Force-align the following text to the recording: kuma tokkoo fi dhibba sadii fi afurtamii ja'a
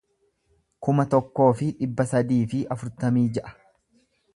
kuma 0.87 1.05
tokkoo 1.11 1.51
fi 1.61 1.69
dhibba 1.83 2.09
sadii 2.15 2.43
fi 2.55 2.67
afurtamii 2.77 3.31
ja'a 3.39 3.57